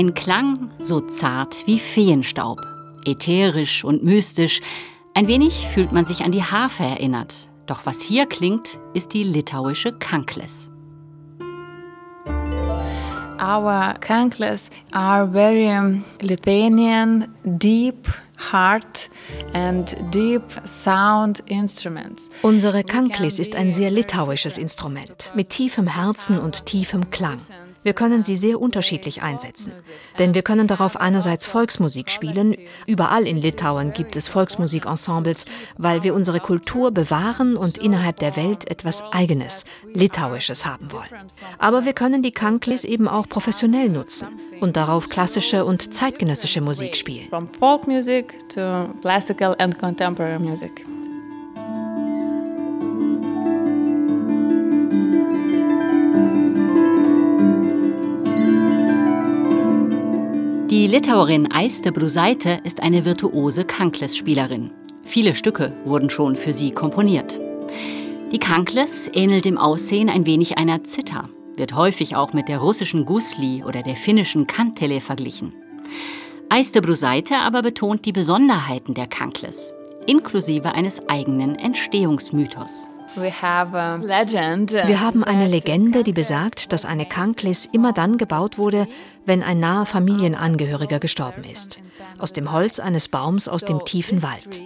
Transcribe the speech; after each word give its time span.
Ein 0.00 0.14
Klang 0.14 0.70
so 0.78 1.02
zart 1.02 1.66
wie 1.66 1.78
Feenstaub, 1.78 2.58
ätherisch 3.04 3.84
und 3.84 4.02
mystisch. 4.02 4.62
Ein 5.12 5.26
wenig 5.26 5.68
fühlt 5.68 5.92
man 5.92 6.06
sich 6.06 6.24
an 6.24 6.32
die 6.32 6.42
Harfe 6.42 6.84
erinnert. 6.84 7.50
Doch 7.66 7.84
was 7.84 8.00
hier 8.00 8.24
klingt, 8.24 8.80
ist 8.94 9.12
die 9.12 9.24
litauische 9.24 9.92
Kankles. 9.92 10.70
Our 13.38 13.92
kankles 14.00 14.70
are 14.90 15.30
very 15.30 16.02
Lithuanian, 16.22 17.28
deep, 17.44 18.08
hard 18.50 19.10
and 19.52 19.94
deep 20.14 20.44
sound 20.64 21.40
instruments. 21.40 22.30
Unsere 22.40 22.84
Kanklis 22.84 23.38
ist 23.38 23.54
ein 23.54 23.70
sehr 23.70 23.90
litauisches 23.90 24.56
Instrument 24.56 25.30
mit 25.34 25.50
tiefem 25.50 25.88
Herzen 25.88 26.38
und 26.38 26.64
tiefem 26.64 27.10
Klang. 27.10 27.38
Wir 27.82 27.94
können 27.94 28.22
sie 28.22 28.36
sehr 28.36 28.60
unterschiedlich 28.60 29.22
einsetzen. 29.22 29.72
Denn 30.18 30.34
wir 30.34 30.42
können 30.42 30.66
darauf 30.66 31.00
einerseits 31.00 31.46
Volksmusik 31.46 32.10
spielen. 32.10 32.56
Überall 32.86 33.26
in 33.26 33.38
Litauen 33.38 33.92
gibt 33.92 34.16
es 34.16 34.28
Volksmusikensembles, 34.28 35.46
weil 35.78 36.02
wir 36.02 36.14
unsere 36.14 36.40
Kultur 36.40 36.90
bewahren 36.90 37.56
und 37.56 37.78
innerhalb 37.78 38.18
der 38.18 38.36
Welt 38.36 38.70
etwas 38.70 39.02
Eigenes, 39.12 39.64
Litauisches 39.92 40.66
haben 40.66 40.92
wollen. 40.92 41.30
Aber 41.58 41.84
wir 41.84 41.94
können 41.94 42.22
die 42.22 42.32
Kanklis 42.32 42.84
eben 42.84 43.08
auch 43.08 43.28
professionell 43.28 43.88
nutzen 43.88 44.28
und 44.60 44.76
darauf 44.76 45.08
klassische 45.08 45.64
und 45.64 45.94
zeitgenössische 45.94 46.60
Musik 46.60 46.96
spielen. 46.96 47.28
From 47.28 47.48
folk 47.48 47.86
music 47.86 48.34
to 48.50 48.88
classical 49.00 49.56
and 49.58 49.78
contemporary 49.78 50.38
music. 50.38 50.84
Die 60.70 60.86
Litauerin 60.86 61.50
Aiste 61.50 61.90
Brusaite 61.90 62.60
ist 62.62 62.80
eine 62.80 63.04
virtuose 63.04 63.64
Kankles-Spielerin. 63.64 64.70
Viele 65.02 65.34
Stücke 65.34 65.72
wurden 65.84 66.10
schon 66.10 66.36
für 66.36 66.52
sie 66.52 66.70
komponiert. 66.70 67.40
Die 68.30 68.38
Kankles 68.38 69.10
ähnelt 69.12 69.46
im 69.46 69.58
Aussehen 69.58 70.08
ein 70.08 70.26
wenig 70.26 70.58
einer 70.58 70.84
Zither, 70.84 71.28
wird 71.56 71.74
häufig 71.74 72.14
auch 72.14 72.34
mit 72.34 72.46
der 72.46 72.58
russischen 72.58 73.04
Gusli 73.04 73.64
oder 73.64 73.82
der 73.82 73.96
finnischen 73.96 74.46
Kantele 74.46 75.00
verglichen. 75.00 75.52
Eiste 76.48 76.80
Brusaite 76.80 77.38
aber 77.38 77.62
betont 77.62 78.04
die 78.04 78.12
Besonderheiten 78.12 78.94
der 78.94 79.08
Kankles, 79.08 79.72
inklusive 80.06 80.72
eines 80.72 81.08
eigenen 81.08 81.56
Entstehungsmythos. 81.56 82.86
Wir 84.86 85.00
haben 85.00 85.24
eine 85.24 85.46
Legende, 85.48 86.04
die 86.04 86.12
besagt, 86.12 86.72
dass 86.72 86.84
eine 86.84 87.06
Kanklis 87.06 87.66
immer 87.66 87.92
dann 87.92 88.18
gebaut 88.18 88.56
wurde, 88.58 88.86
wenn 89.26 89.42
ein 89.42 89.58
naher 89.58 89.86
Familienangehöriger 89.86 91.00
gestorben 91.00 91.44
ist. 91.44 91.80
Aus 92.18 92.32
dem 92.32 92.52
Holz 92.52 92.78
eines 92.78 93.08
Baums 93.08 93.48
aus 93.48 93.64
dem 93.64 93.84
tiefen 93.84 94.22
Wald. 94.22 94.60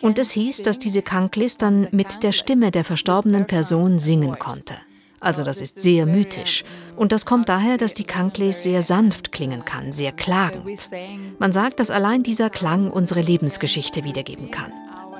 Und 0.00 0.18
es 0.18 0.30
hieß, 0.30 0.62
dass 0.62 0.78
diese 0.78 1.02
Kanklis 1.02 1.56
dann 1.56 1.88
mit 1.90 2.22
der 2.22 2.32
Stimme 2.32 2.70
der 2.70 2.84
verstorbenen 2.84 3.46
Person 3.46 3.98
singen 3.98 4.38
konnte. 4.38 4.74
Also 5.20 5.42
das 5.42 5.60
ist 5.60 5.80
sehr 5.80 6.06
mythisch. 6.06 6.64
Und 6.96 7.10
das 7.10 7.26
kommt 7.26 7.48
daher, 7.48 7.76
dass 7.76 7.94
die 7.94 8.04
Kankles 8.04 8.62
sehr 8.62 8.82
sanft 8.82 9.32
klingen 9.32 9.64
kann, 9.64 9.92
sehr 9.92 10.12
klagend. 10.12 10.88
Man 11.38 11.52
sagt, 11.52 11.80
dass 11.80 11.90
allein 11.90 12.22
dieser 12.22 12.50
Klang 12.50 12.90
unsere 12.90 13.20
Lebensgeschichte 13.20 14.04
wiedergeben 14.04 14.50
kann. 14.50 14.72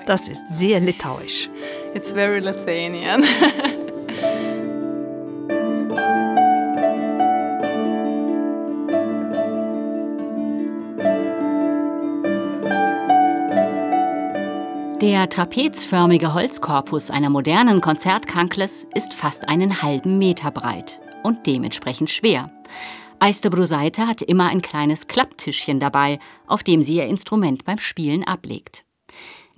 Das 0.09 0.27
ist 0.27 0.49
sehr 0.49 0.81
litauisch. 0.81 1.51
It's 1.93 2.13
very 2.13 2.39
Lithuanian. 2.41 3.23
Der 15.03 15.29
trapezförmige 15.29 16.33
Holzkorpus 16.33 17.11
einer 17.11 17.29
modernen 17.29 17.83
Konzertkankles 17.83 18.87
ist 18.95 19.13
fast 19.13 19.47
einen 19.47 19.83
halben 19.83 20.17
Meter 20.17 20.51
breit 20.51 21.03
und 21.23 21.47
dementsprechend 21.47 22.09
schwer. 22.09 22.51
Eiste 23.19 23.51
Brusaite 23.51 24.07
hat 24.07 24.23
immer 24.23 24.49
ein 24.49 24.63
kleines 24.63 25.07
Klapptischchen 25.07 25.81
dabei, 25.81 26.19
auf 26.47 26.63
dem 26.63 26.81
sie 26.81 26.95
ihr 26.95 27.05
Instrument 27.05 27.67
beim 27.67 27.79
Spielen 27.79 28.25
ablegt. 28.25 28.87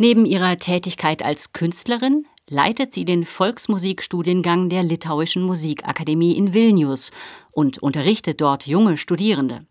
Neben 0.03 0.25
ihrer 0.25 0.56
Tätigkeit 0.56 1.22
als 1.22 1.53
Künstlerin 1.53 2.25
leitet 2.49 2.94
sie 2.94 3.05
den 3.05 3.27
Volksmusikstudiengang 3.27 4.71
der 4.71 4.83
Litauischen 4.83 5.43
Musikakademie 5.43 6.38
in 6.38 6.55
Vilnius 6.55 7.11
und 7.50 7.83
unterrichtet 7.83 8.41
dort 8.41 8.66
junge 8.66 8.97
Studierende. 8.97 9.66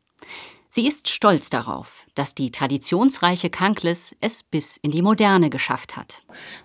Sie 0.69 0.87
ist 0.87 1.09
stolz 1.09 1.49
darauf, 1.49 2.05
dass 2.13 2.35
die 2.35 2.51
traditionsreiche 2.51 3.49
Kankles 3.49 4.15
es 4.21 4.43
bis 4.43 4.77
in 4.77 4.91
die 4.91 5.01
Moderne 5.01 5.49
geschafft 5.49 5.97
hat. 5.97 6.21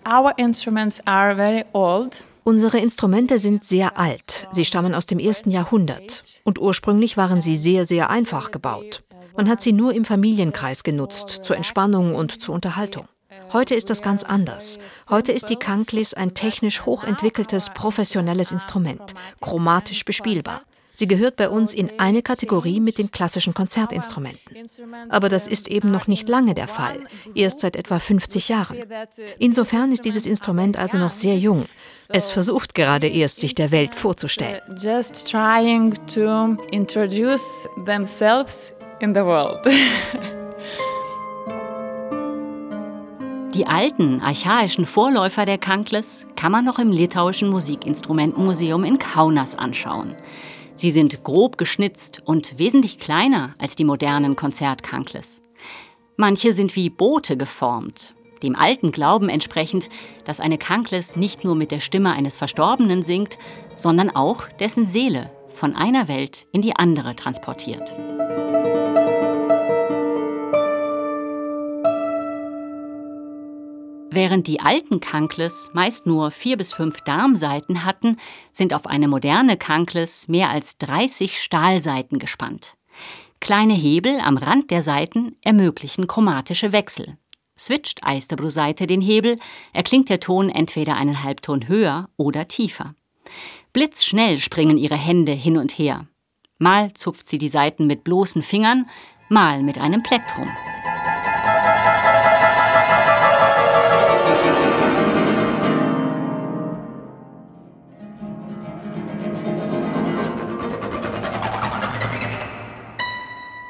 Our 0.07 0.37
instruments 0.37 1.01
are 1.07 1.35
very 1.35 1.65
old. 1.73 2.23
Unsere 2.45 2.77
Instrumente 2.81 3.39
sind 3.39 3.65
sehr 3.65 3.99
alt. 3.99 4.47
Sie 4.51 4.67
stammen 4.67 4.95
aus 4.95 5.07
dem 5.07 5.19
ersten 5.19 5.51
Jahrhundert. 5.51 6.23
Und 6.45 6.59
ursprünglich 6.59 7.17
waren 7.17 7.41
sie 7.41 7.57
sehr, 7.57 7.87
sehr 7.87 8.11
einfach 8.11 8.51
gebaut. 8.51 9.05
Man 9.39 9.49
hat 9.49 9.63
sie 9.63 9.73
nur 9.73 9.95
im 9.95 10.05
Familienkreis 10.05 10.85
genutzt, 10.85 11.31
zur 11.31 11.57
Entspannung 11.57 12.15
und 12.15 12.43
zur 12.43 12.55
Unterhaltung. 12.55 13.09
Heute 13.53 13.75
ist 13.75 13.91
das 13.91 14.03
ganz 14.03 14.23
anders. 14.25 14.79
Heute 15.09 15.33
ist 15.33 15.51
die 15.51 15.57
Kanklis 15.57 16.15
ein 16.15 16.35
technisch 16.35 16.85
hochentwickeltes, 16.85 17.71
professionelles 17.71 18.53
Instrument, 18.53 19.15
chromatisch 19.41 20.05
bespielbar. 20.05 20.63
Sie 20.97 21.09
gehört 21.09 21.35
bei 21.35 21.49
uns 21.49 21.75
in 21.75 21.99
eine 21.99 22.23
Kategorie 22.23 22.79
mit 22.79 22.99
den 22.99 23.11
klassischen 23.11 23.53
Konzertinstrumenten. 23.53 24.57
Aber 25.09 25.29
das 25.29 25.49
ist 25.49 25.67
eben 25.67 25.91
noch 25.91 26.07
nicht 26.07 26.29
lange 26.29 26.55
der 26.55 26.69
Fall, 26.69 27.01
erst 27.35 27.61
seit 27.61 27.75
etwa 27.75 27.99
50 27.99 28.49
Jahren. 28.49 28.79
Insofern 29.41 29.93
ist 29.93 30.05
dieses 30.05 30.25
Instrument 30.25 30.79
also 30.79 30.97
noch 30.97 31.11
sehr 31.11 31.37
jung. 31.37 31.67
Es 32.09 32.31
versucht 32.31 32.77
gerade 32.77 33.09
erst, 33.09 33.41
sich 33.41 33.57
der 33.57 33.73
Welt 33.73 33.97
vorzustellen. 33.97 34.61
Just 34.81 35.29
trying 35.29 35.95
to 36.07 36.57
introduce 36.71 37.69
themselves 37.87 38.73
in 39.01 39.13
the 39.13 39.23
world. 39.23 39.67
Die 43.55 43.69
alten, 43.69 44.21
archaischen 44.21 44.85
Vorläufer 44.85 45.45
der 45.45 45.59
Kankles 45.59 46.27
kann 46.35 46.51
man 46.51 46.65
noch 46.65 46.81
im 46.81 46.91
litauischen 46.91 47.51
Musikinstrumentenmuseum 47.51 48.83
in 48.83 48.99
Kaunas 48.99 49.55
anschauen. 49.55 50.17
Sie 50.75 50.91
sind 50.91 51.23
grob 51.23 51.57
geschnitzt 51.57 52.21
und 52.25 52.59
wesentlich 52.59 52.99
kleiner 52.99 53.55
als 53.59 53.77
die 53.77 53.85
modernen 53.85 54.35
Konzertkankles. 54.35 55.41
Manche 56.17 56.53
sind 56.53 56.75
wie 56.75 56.91
Boote 56.91 57.37
geformt, 57.37 58.17
dem 58.43 58.57
alten 58.57 58.91
Glauben 58.91 59.29
entsprechend, 59.29 59.89
dass 60.25 60.41
eine 60.41 60.59
Kankles 60.59 61.15
nicht 61.15 61.45
nur 61.45 61.55
mit 61.55 61.71
der 61.71 61.81
Stimme 61.81 62.13
eines 62.13 62.39
Verstorbenen 62.39 63.05
singt, 63.05 63.39
sondern 63.77 64.11
auch 64.11 64.49
dessen 64.59 64.85
Seele 64.85 65.31
von 65.49 65.77
einer 65.77 66.09
Welt 66.09 66.49
in 66.51 66.61
die 66.61 66.75
andere 66.75 67.15
transportiert. 67.15 67.95
Während 74.15 74.47
die 74.47 74.61
alten 74.61 75.01
Kankles 75.01 75.71
meist 75.73 76.07
nur 76.07 76.31
vier 76.31 76.57
bis 76.57 76.73
fünf 76.73 77.01
Darmseiten 77.01 77.85
hatten, 77.85 78.17
sind 78.53 78.73
auf 78.73 78.87
eine 78.87 79.09
moderne 79.09 79.57
Kankles 79.57 80.29
mehr 80.29 80.51
als 80.51 80.79
30 80.79 81.43
Stahlseiten 81.43 82.21
gespannt. 82.21 82.77
Kleine 83.41 83.75
Hebel 83.75 84.21
am 84.21 84.37
Rand 84.37 84.71
der 84.71 84.85
Seiten 84.85 85.35
ermöglichen 85.43 86.07
chromatische 86.07 86.71
Wechsel. 86.71 87.19
Switcht 87.59 88.05
Eisterbro-Seite 88.05 88.87
den 88.87 89.01
Hebel, 89.01 89.37
erklingt 89.73 90.09
der 90.09 90.21
Ton 90.21 90.49
entweder 90.49 90.95
einen 90.95 91.25
Halbton 91.25 91.67
höher 91.67 92.09
oder 92.17 92.47
tiefer. 92.47 92.95
Blitzschnell 93.73 94.39
springen 94.39 94.79
ihre 94.79 94.97
Hände 94.97 95.33
hin 95.33 95.57
und 95.59 95.77
her. 95.77 96.07
Mal 96.59 96.93
zupft 96.93 97.27
sie 97.27 97.39
die 97.39 97.49
Seiten 97.49 97.89
mit 97.89 98.05
bloßen 98.05 98.45
Fingern, 98.45 98.87
mal 99.29 99.65
mit 99.65 99.79
einem 99.79 100.05
Plektrum. 100.05 100.49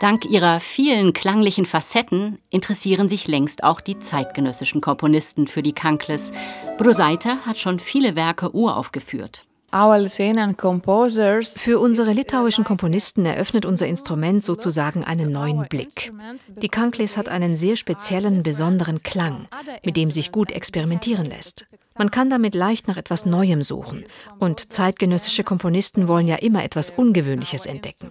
Dank 0.04 0.26
ihrer 0.26 0.60
vielen 0.60 1.14
klanglichen 1.14 1.64
Facetten 1.64 2.38
interessieren 2.50 3.08
sich 3.08 3.26
längst 3.26 3.64
auch 3.64 3.80
die 3.80 4.00
zeitgenössischen 4.00 4.82
Komponisten 4.82 5.46
für 5.46 5.62
die 5.62 5.72
Kankles. 5.72 6.30
Brusaita 6.76 7.38
hat 7.46 7.56
schon 7.56 7.78
viele 7.78 8.14
Werke 8.14 8.54
uraufgeführt. 8.54 9.46
Für 9.70 11.78
unsere 11.78 12.12
litauischen 12.12 12.64
Komponisten 12.64 13.24
eröffnet 13.24 13.64
unser 13.64 13.86
Instrument 13.86 14.44
sozusagen 14.44 15.04
einen 15.04 15.32
neuen 15.32 15.66
Blick. 15.70 16.12
Die 16.60 16.68
Kankles 16.68 17.16
hat 17.16 17.30
einen 17.30 17.56
sehr 17.56 17.76
speziellen, 17.76 18.42
besonderen 18.42 19.02
Klang, 19.02 19.46
mit 19.84 19.96
dem 19.96 20.10
sich 20.10 20.32
gut 20.32 20.52
experimentieren 20.52 21.24
lässt. 21.24 21.66
Man 21.96 22.10
kann 22.10 22.28
damit 22.28 22.54
leicht 22.54 22.88
nach 22.88 22.98
etwas 22.98 23.24
Neuem 23.24 23.62
suchen. 23.62 24.04
Und 24.38 24.72
zeitgenössische 24.72 25.44
Komponisten 25.44 26.08
wollen 26.08 26.28
ja 26.28 26.36
immer 26.36 26.62
etwas 26.62 26.90
Ungewöhnliches 26.90 27.64
entdecken. 27.66 28.10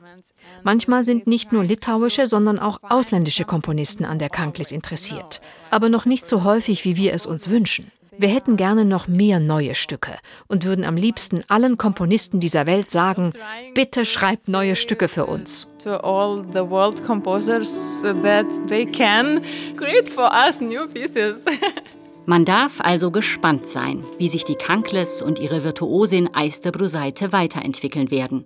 Manchmal 0.63 1.03
sind 1.03 1.27
nicht 1.27 1.51
nur 1.51 1.63
litauische, 1.63 2.27
sondern 2.27 2.59
auch 2.59 2.79
ausländische 2.81 3.45
Komponisten 3.45 4.05
an 4.05 4.19
der 4.19 4.29
Kanklis 4.29 4.71
interessiert. 4.71 5.41
Aber 5.71 5.89
noch 5.89 6.05
nicht 6.05 6.25
so 6.25 6.43
häufig, 6.43 6.85
wie 6.85 6.95
wir 6.95 7.13
es 7.13 7.25
uns 7.25 7.49
wünschen. 7.49 7.91
Wir 8.15 8.29
hätten 8.29 8.57
gerne 8.57 8.85
noch 8.85 9.07
mehr 9.07 9.39
neue 9.39 9.73
Stücke 9.73 10.11
und 10.47 10.65
würden 10.65 10.85
am 10.85 10.95
liebsten 10.95 11.43
allen 11.47 11.77
Komponisten 11.77 12.39
dieser 12.39 12.67
Welt 12.67 12.91
sagen, 12.91 13.33
bitte 13.73 14.05
schreibt 14.05 14.47
neue 14.47 14.75
Stücke 14.75 15.07
für 15.07 15.25
uns. 15.25 15.67
To 15.83 15.97
all 15.97 16.45
the 16.53 16.59
world 16.59 17.03
composers 17.03 18.01
that 18.01 18.45
they 18.67 18.85
can 18.85 19.41
create 19.75 20.07
for 20.07 20.31
us 20.31 20.61
new 20.61 20.87
pieces. 20.87 21.45
Man 22.25 22.45
darf 22.45 22.79
also 22.79 23.11
gespannt 23.11 23.67
sein, 23.67 24.05
wie 24.17 24.29
sich 24.29 24.45
die 24.45 24.55
Kankles 24.55 25.21
und 25.21 25.39
ihre 25.39 25.63
Virtuosin 25.63 26.33
Eiste 26.33 26.71
Bruseite 26.71 27.33
weiterentwickeln 27.33 28.11
werden. 28.11 28.45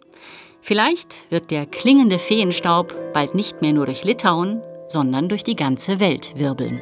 Vielleicht 0.68 1.32
wird 1.32 1.50
der 1.50 1.66
klingende 1.66 2.20
Feenstaub 2.20 2.94
bald 3.14 3.36
nicht 3.36 3.62
mehr 3.62 3.72
nur 3.72 3.86
durch 3.86 4.04
Litauen, 4.04 4.62
sondern 4.90 5.30
durch 5.30 5.46
die 5.46 5.56
ganze 5.56 6.02
Welt 6.02 6.34
wirbeln. 6.36 6.82